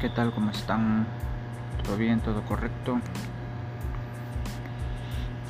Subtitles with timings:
[0.00, 0.30] ¿Qué tal?
[0.30, 1.06] ¿Cómo están?
[1.82, 2.20] ¿Todo bien?
[2.20, 3.00] ¿Todo correcto?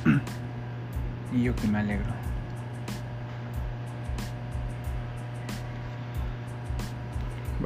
[1.33, 2.05] y yo que me alegro.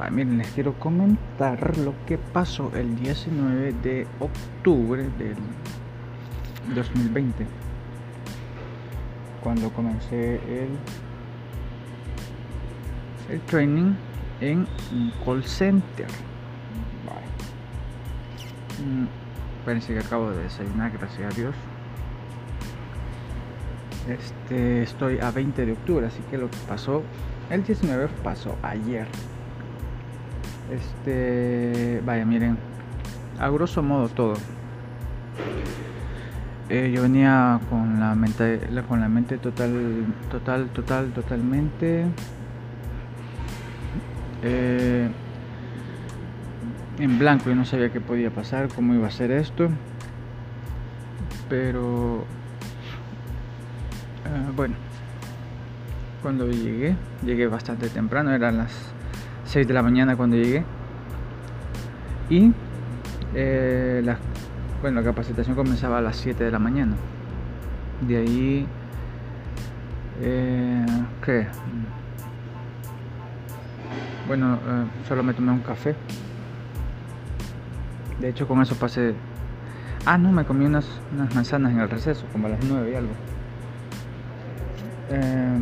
[0.09, 5.37] miren, les quiero comentar lo que pasó el 19 de octubre del
[6.73, 7.45] 2020.
[9.43, 10.69] Cuando comencé el,
[13.29, 13.93] el training
[14.39, 16.07] en un call center.
[18.81, 19.05] Mm,
[19.65, 21.55] parece que acabo de desayunar, gracias a Dios.
[24.07, 27.03] Este, estoy a 20 de octubre, así que lo que pasó
[27.49, 29.07] el 19 pasó ayer.
[30.71, 32.57] Este, vaya, miren,
[33.39, 34.33] a grosso modo todo.
[36.69, 42.05] Eh, yo venía con la mente, con la mente total, total, total, totalmente
[44.43, 45.09] eh,
[46.99, 47.49] en blanco.
[47.49, 49.69] Yo no sabía qué podía pasar, cómo iba a ser esto,
[51.49, 52.25] pero
[54.25, 54.75] eh, bueno,
[56.21, 58.71] cuando llegué, llegué bastante temprano, eran las
[59.45, 60.63] 6 de la mañana cuando llegué.
[62.29, 62.53] Y
[63.33, 64.17] eh, la,
[64.81, 66.93] bueno, la capacitación comenzaba a las 7 de la mañana.
[68.07, 68.67] De ahí,
[70.21, 70.85] eh,
[71.23, 71.47] ¿qué?
[74.27, 75.95] Bueno, eh, solo me tomé un café.
[78.21, 79.15] De hecho, con eso pasé.
[80.05, 82.95] Ah, no, me comí unas, unas manzanas en el receso, como a las 9 y
[82.95, 83.11] algo.
[85.09, 85.57] Eh,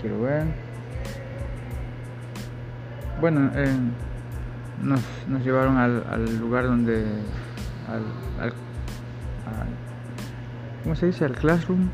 [0.00, 0.46] quiero ver.
[3.20, 3.72] Bueno, eh,
[4.82, 7.04] nos, nos, llevaron al, al, lugar donde.
[7.88, 8.02] Al,
[8.44, 8.52] al,
[10.82, 11.24] ¿Cómo se dice?
[11.24, 11.88] Al classroom.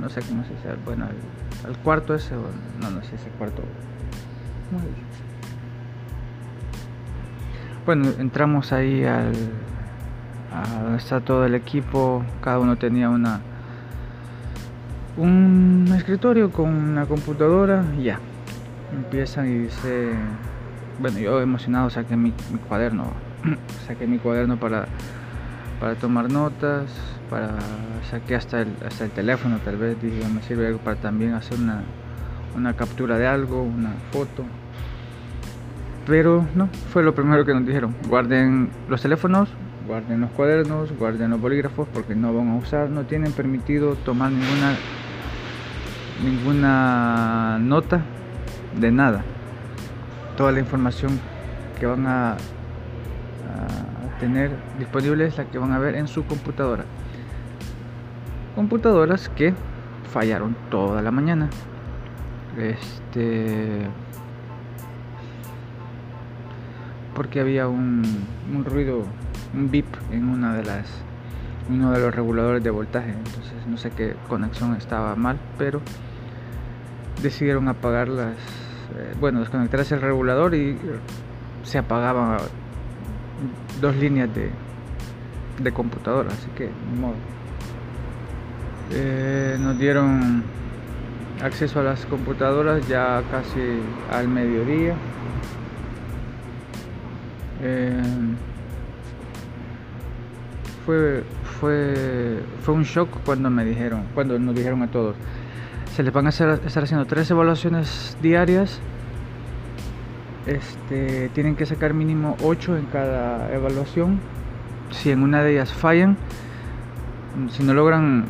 [0.00, 0.68] No sé cómo se dice.
[0.86, 1.06] Bueno,
[1.66, 2.34] al, cuarto ese.
[2.34, 3.62] No, no sé ese cuarto.
[4.70, 5.13] ¿Cómo se?
[7.86, 9.32] Bueno, entramos ahí al.
[10.52, 12.24] A, está todo el equipo.
[12.40, 13.40] Cada uno tenía una
[15.16, 18.18] un escritorio con una computadora y ya.
[18.92, 20.12] Empiezan y dice,
[20.98, 22.32] bueno, yo emocionado saqué mi,
[22.68, 23.04] cuaderno,
[23.86, 24.86] saqué mi cuaderno para,
[25.80, 26.90] para tomar notas,
[27.30, 27.50] para
[28.10, 31.82] saqué hasta el, hasta el teléfono tal vez, dije, me sirve para también hacer una,
[32.56, 34.44] una captura de algo, una foto.
[36.06, 39.48] Pero no, fue lo primero que nos dijeron, guarden los teléfonos,
[39.86, 44.30] guarden los cuadernos, guarden los bolígrafos porque no van a usar, no tienen permitido tomar
[44.30, 44.76] ninguna
[46.22, 48.02] ninguna nota
[48.78, 49.24] de nada.
[50.36, 51.18] Toda la información
[51.78, 52.36] que van a,
[54.20, 56.84] tener disponible es la que van a ver en su computadora.
[58.54, 59.54] Computadoras que
[60.12, 61.50] fallaron toda la mañana.
[62.56, 63.88] Este
[67.14, 68.04] porque había un,
[68.64, 69.04] ruido,
[69.54, 70.86] un bip en una de las
[71.70, 73.10] uno de los reguladores de voltaje.
[73.10, 75.80] Entonces no sé qué conexión estaba mal, pero
[77.22, 78.36] decidieron apagar las,
[78.96, 80.76] eh, bueno, desconectarse el regulador y
[81.62, 82.38] se apagaban
[83.80, 84.50] dos líneas de,
[85.62, 86.68] de computadora, así que
[87.00, 87.14] modo.
[88.90, 90.42] Eh, nos dieron
[91.42, 93.60] acceso a las computadoras ya casi
[94.12, 94.94] al mediodía.
[97.66, 98.02] Eh,
[100.84, 101.24] fue,
[101.58, 105.16] fue, fue un shock cuando me dijeron, cuando nos dijeron a todos,
[105.96, 108.80] se les van a hacer, estar haciendo tres evaluaciones diarias.
[110.46, 114.20] Este, tienen que sacar mínimo 8 en cada evaluación.
[114.90, 116.18] Si en una de ellas fallan,
[117.50, 118.26] si no logran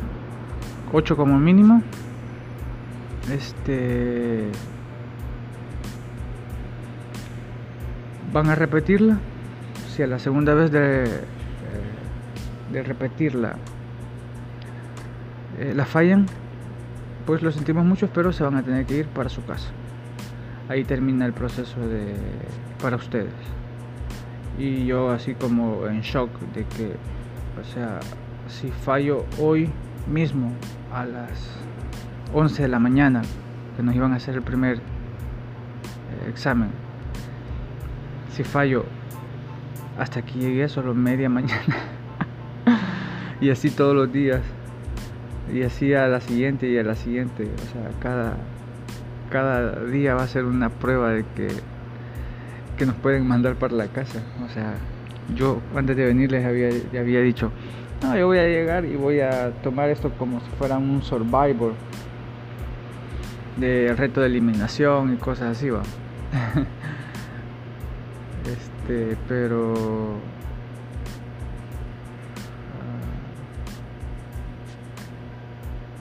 [0.93, 1.83] 8 como mínimo,
[3.29, 4.49] este
[8.35, 9.17] van a repetirla.
[9.87, 11.07] Si a la segunda vez de, eh,
[12.69, 13.55] de repetirla
[15.57, 16.25] eh, la fallan,
[17.25, 19.69] pues lo sentimos mucho, pero se van a tener que ir para su casa.
[20.67, 22.13] Ahí termina el proceso de
[22.81, 23.31] para ustedes.
[24.59, 26.91] Y yo así como en shock de que,
[27.61, 28.01] o sea,
[28.49, 29.69] si fallo hoy
[30.11, 30.51] mismo
[30.93, 31.31] a las
[32.33, 33.21] 11 de la mañana,
[33.77, 36.69] que nos iban a hacer el primer eh, examen,
[38.35, 38.83] si fallo
[39.97, 41.75] hasta que llegué solo media mañana
[43.39, 44.41] y así todos los días
[45.53, 47.43] y así a la siguiente y a la siguiente.
[47.43, 48.37] O sea, cada,
[49.29, 51.47] cada día va a ser una prueba de que,
[52.77, 54.19] que nos pueden mandar para la casa.
[54.43, 54.73] O sea,
[55.35, 57.51] yo antes de venir les había, había dicho,
[58.01, 61.73] no, yo voy a llegar y voy a tomar esto como si fuera un survivor
[63.57, 65.83] de reto de eliminación y cosas así, va.
[68.87, 69.73] este, pero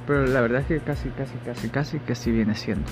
[0.06, 2.86] Pero la verdad es que casi, casi, casi, casi sí viene siendo.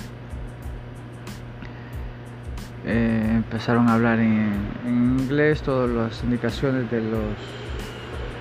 [2.85, 4.51] Eh, empezaron a hablar en,
[4.87, 7.21] inglés, todas las indicaciones de los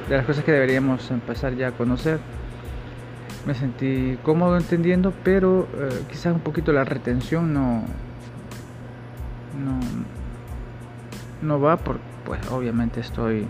[0.09, 2.19] de las cosas que deberíamos empezar ya a conocer.
[3.47, 7.85] Me sentí cómodo entendiendo, pero eh, quizás un poquito la retención no
[9.63, 9.81] no
[11.43, 13.47] no va por pues obviamente estoy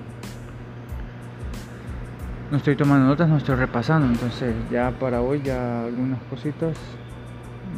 [2.50, 6.76] no estoy tomando notas, no estoy repasando, entonces ya para hoy ya algunas cositas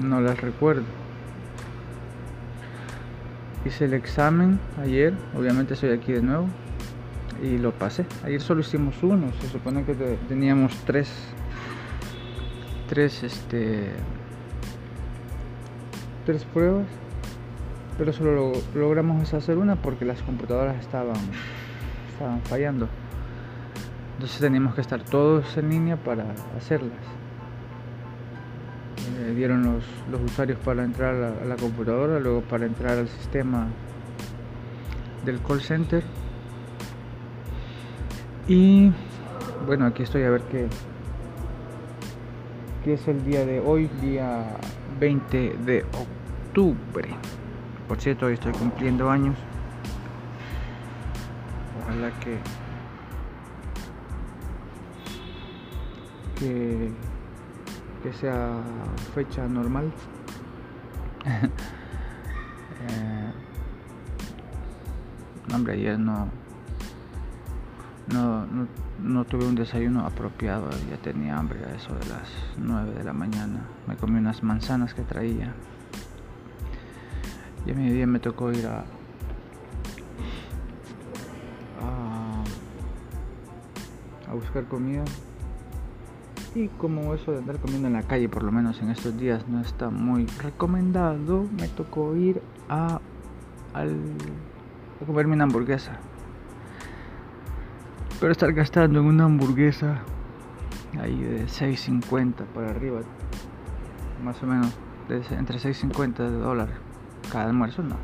[0.02, 0.82] no las recuerdo.
[3.64, 6.48] Hice el examen ayer, obviamente estoy aquí de nuevo
[7.40, 8.04] y lo pasé.
[8.24, 9.94] Ayer solo hicimos uno, se supone que
[10.28, 11.08] teníamos tres,
[12.88, 13.92] tres, este,
[16.26, 16.86] tres pruebas,
[17.96, 21.16] pero solo logramos hacer una porque las computadoras estaban,
[22.12, 22.88] estaban fallando.
[24.14, 26.24] Entonces teníamos que estar todos en línea para
[26.56, 26.92] hacerlas.
[29.18, 33.66] Eh, dieron los, los, usuarios para entrar a la, computadora, luego para entrar al sistema
[35.24, 36.02] del call center.
[38.48, 38.92] Y
[39.66, 40.68] bueno, aquí estoy a ver qué,
[42.84, 44.56] qué es el día de hoy, día
[45.00, 47.08] 20 de octubre.
[47.88, 49.36] Por cierto, hoy estoy cumpliendo años.
[51.82, 52.38] Ojalá que
[56.34, 56.92] que,
[58.20, 58.58] sea
[59.14, 59.90] fecha normal.
[62.88, 63.32] eh,
[65.52, 66.28] hombre, ayer no,
[68.12, 68.46] no,
[69.02, 72.28] no, tuve un desayuno apropiado, ya tenía hambre a eso de las
[72.58, 73.60] 9 de la mañana.
[73.86, 75.54] Me comí unas manzanas que traía.
[77.66, 78.84] Y a día me tocó ir a,
[84.28, 85.04] a buscar comida
[86.54, 89.48] y como eso de andar comiendo en la calle, por lo menos en estos días,
[89.48, 93.00] no está muy recomendado, me tocó ir a,
[93.74, 93.84] a
[95.04, 95.98] comerme una hamburguesa.
[98.20, 100.02] Pero estar gastando en una hamburguesa
[101.00, 103.00] ahí de 6.50 para arriba,
[104.24, 104.72] más o menos
[105.08, 106.83] entre 6.50 de dólares
[107.30, 107.96] cada almuerzo, no.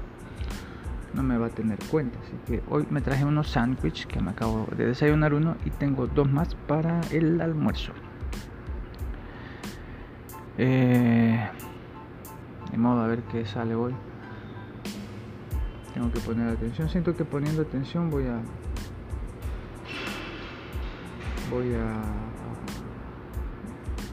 [1.14, 2.19] No me va a tener cuenta.
[2.20, 6.06] Así que hoy me traje unos sándwiches que me acabo de desayunar uno y tengo
[6.06, 7.93] dos más para el almuerzo.
[10.58, 11.49] Eh,
[12.70, 13.94] de modo a ver qué sale hoy.
[15.94, 16.88] Tengo que poner atención.
[16.88, 18.40] Siento que poniendo atención voy a
[21.50, 22.31] voy a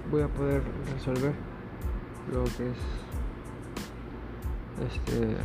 [0.09, 0.63] voy a poder
[0.93, 1.33] resolver
[2.31, 3.06] lo que es
[4.85, 5.37] este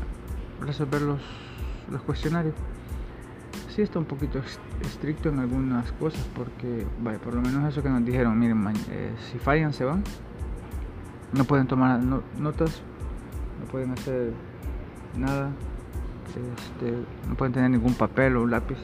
[0.60, 1.20] resolver los,
[2.06, 2.54] cuestionarios.
[3.68, 4.40] Sí está un poquito
[4.82, 9.12] estricto en algunas cosas porque, vaya, por lo menos eso que nos dijeron, miren, eh,
[9.30, 10.02] si fallan se van
[11.32, 12.00] no pueden tomar
[12.38, 12.82] notas,
[13.60, 14.32] no pueden hacer
[15.16, 15.50] nada,
[16.28, 16.92] este,
[17.28, 18.78] no pueden tener ningún papel o lápiz.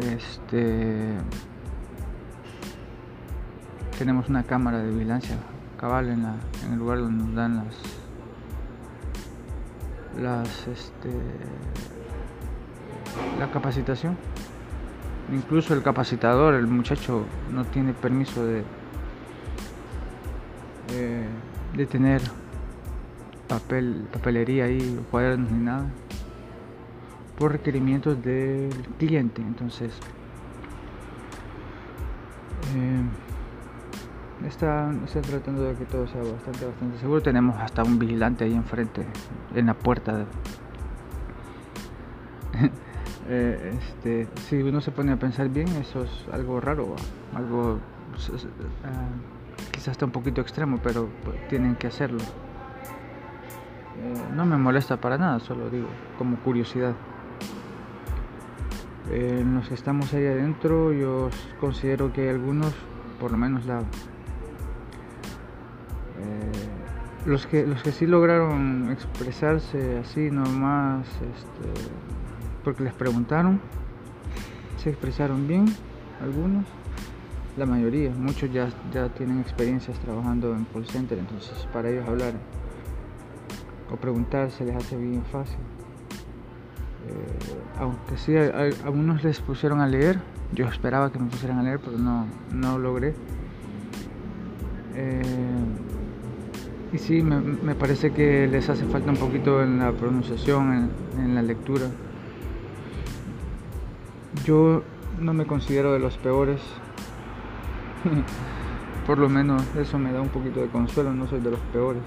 [0.00, 1.14] Este
[3.96, 5.36] tenemos una cámara de vigilancia
[5.84, 7.74] cabal en, la, en el lugar donde nos dan las
[10.22, 11.10] las este
[13.38, 14.16] la capacitación
[15.30, 18.64] incluso el capacitador el muchacho no tiene permiso de
[21.76, 22.22] de tener
[23.48, 25.90] papel, papelería ahí, cuadernos ni nada,
[27.38, 29.42] por requerimientos del cliente.
[29.42, 29.92] Entonces,
[32.76, 33.02] eh,
[34.46, 37.22] está, tratando de que todo sea bastante, bastante seguro.
[37.22, 39.06] Tenemos hasta un vigilante ahí enfrente,
[39.54, 40.26] en la puerta.
[43.26, 46.94] Eh, este, si uno se pone a pensar bien, eso es algo raro,
[47.34, 47.78] algo
[49.70, 51.08] quizás está un poquito extremo, pero
[51.48, 52.20] tienen que hacerlo.
[53.98, 56.92] Eh, no me molesta para nada, solo digo, como curiosidad.
[59.10, 62.74] Eh, los que estamos ahí adentro, yo considero que hay algunos,
[63.20, 63.82] por lo menos la,
[67.26, 71.90] los que los que sí lograron expresarse así nomás, este,
[72.62, 73.60] porque les preguntaron,
[74.76, 75.66] se expresaron bien,
[76.22, 76.64] algunos
[77.56, 82.32] la mayoría, muchos ya, ya tienen experiencias trabajando en call center, entonces para ellos hablar
[83.90, 85.58] o preguntar se les hace bien fácil.
[87.06, 88.34] Eh, aunque sí,
[88.84, 90.18] algunos les pusieron a leer,
[90.52, 93.14] yo esperaba que me pusieran a leer, pero no, no logré.
[94.94, 95.22] Eh,
[96.94, 101.42] y sí, me, parece que les hace falta un poquito en la pronunciación, en, la
[101.42, 101.86] lectura.
[104.44, 104.84] Yo
[105.18, 106.60] no me considero de los peores.
[109.08, 112.02] Por lo menos eso me da un poquito de consuelo, no soy de los peores.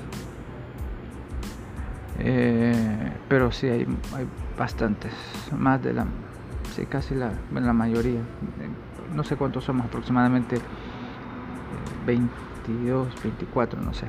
[2.19, 4.25] Eh, pero sí hay, hay
[4.57, 5.11] bastantes,
[5.51, 6.05] más de la,
[6.73, 8.21] sí, casi la, la mayoría.
[9.13, 10.59] No sé cuántos somos, aproximadamente
[12.05, 14.07] 22, 24, no sé.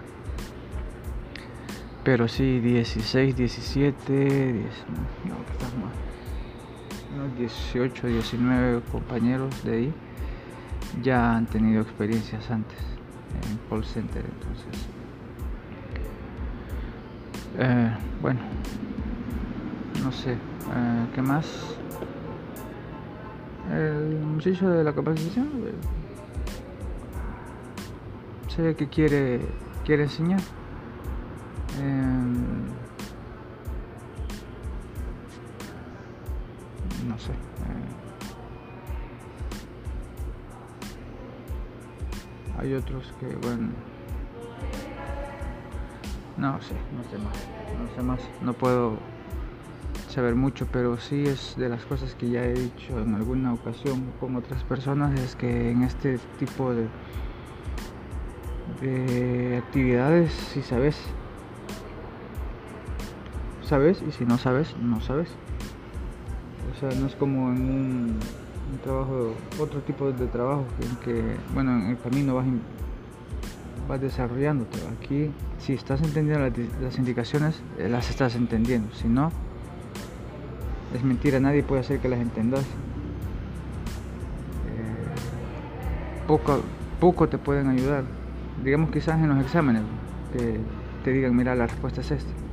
[2.10, 4.64] Pero sí, 16, 17, 10,
[5.28, 5.36] no,
[7.22, 9.92] unos 18, 19 compañeros de ahí
[11.02, 12.78] ya han tenido experiencias antes
[13.50, 14.86] en call center, entonces.
[17.58, 18.40] Eh, bueno,
[20.02, 21.76] no sé, eh, ¿qué más?
[23.70, 25.74] El muchacho de la capacitación eh,
[28.48, 29.42] sé que quiere,
[29.84, 30.40] quiere enseñar.
[31.80, 32.66] Em,
[37.08, 37.32] no sé.
[42.58, 43.68] hay otros que, bueno,
[46.36, 48.98] no sé, no sé más, no sé más, no puedo
[50.08, 54.12] saber mucho, pero sí es de las cosas que ya he dicho en alguna ocasión
[54.18, 56.88] con otras personas, es que en este tipo de,
[58.80, 60.96] de actividades, si sabes,
[63.68, 65.28] sabes, y si no sabes, no sabes.
[66.74, 71.72] O sea, no es como en un trabajo, otro tipo de trabajo en que, bueno,
[71.72, 72.46] en el camino vas,
[73.88, 74.78] vas desarrollándote.
[74.96, 78.94] Aquí, si estás entendiendo las, indicaciones, eh, las estás entendiendo.
[78.94, 79.30] Si no,
[80.94, 82.62] es mentira, nadie puede hacer que las entendas.
[82.62, 82.64] Eh,
[86.26, 86.62] poco,
[87.00, 88.04] poco te pueden ayudar.
[88.64, 89.82] Digamos quizás en los exámenes
[90.32, 90.58] te,
[91.04, 92.47] te digan, mira, la respuesta es esta.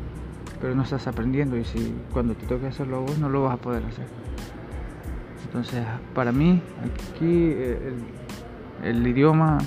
[0.65, 3.57] Pero no estás aprendiendo y si cuando te toque hacerlo vos no lo vas a
[3.57, 4.07] poder hacer.
[5.45, 7.93] Entonces, para mí, aquí eh,
[8.84, 9.60] el, idioma,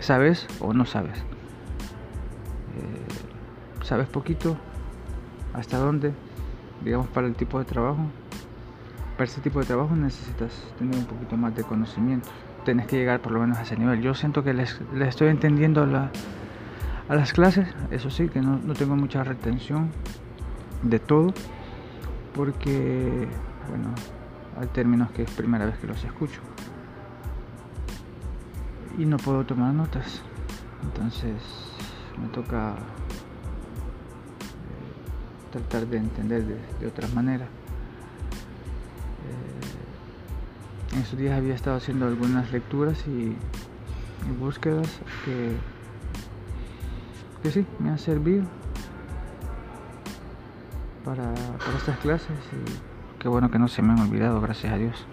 [0.00, 1.18] ¿sabes o no sabes?
[1.18, 1.22] Eh,
[3.82, 4.56] ¿Sabes poquito?
[5.52, 6.14] ¿Hasta dónde?
[6.82, 8.06] Digamos, para el tipo de trabajo.
[9.18, 12.30] Para ese tipo de trabajo necesitas tener un poquito más de conocimiento.
[12.64, 14.00] Tienes que llegar por lo menos a ese nivel.
[14.00, 15.86] Yo siento que les, estoy entendiendo
[17.08, 19.90] a las clases, eso sí, que no, no tengo mucha retención
[20.82, 21.32] de todo,
[22.34, 23.28] porque,
[23.68, 23.94] bueno,
[24.58, 26.40] al términos que es primera vez que los escucho.
[28.98, 30.22] Y no puedo tomar notas.
[30.82, 31.34] Entonces
[32.20, 32.76] me toca eh,
[35.52, 36.44] tratar de entender
[36.80, 37.46] de, otra manera.
[39.24, 43.34] Eh, en esos días había estado haciendo algunas lecturas y,
[44.38, 45.54] búsquedas que,
[47.44, 48.42] que sí, me han servido
[51.04, 52.30] para, para estas clases.
[52.30, 55.04] Y, Qué bueno que no se me han olvidado, gracias a Dios.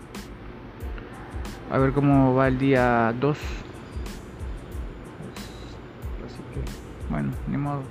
[1.69, 3.37] A ver cómo va el día 2.
[6.25, 6.61] Así que,
[7.09, 7.83] bueno, ni modo.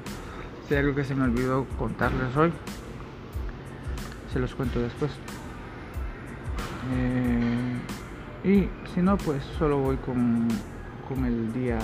[0.67, 2.51] Si hay algo que se me olvidó contarles hoy,
[4.33, 5.11] se los cuento después.
[6.95, 7.79] Eh,
[8.45, 10.49] y si no, pues solo voy con,
[11.09, 11.79] con el día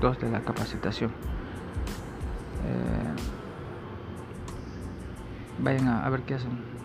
[0.00, 1.35] 2 de la capacitación.
[2.66, 3.14] Eh,
[5.58, 6.75] vayan a ver qué hacen.